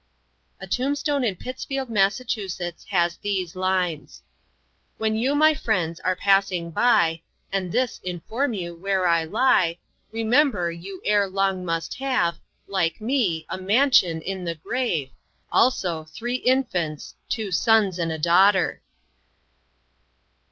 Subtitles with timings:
[0.59, 4.23] A tombstone in Pittsfield, Massachusetts, has these lines:
[4.97, 7.21] "When you my friends are passing by,
[7.53, 9.77] And this inform you where I lie,
[10.11, 15.11] Remember you ere long must have, Like me, a mansion in the grave,
[15.51, 18.81] Also 3 infants, 2 sons and a daughter."